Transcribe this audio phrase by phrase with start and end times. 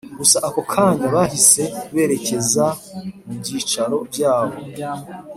[0.19, 1.63] gusa ako kanya bahise
[1.93, 2.65] berekeza
[3.27, 4.57] mubyicaro byabo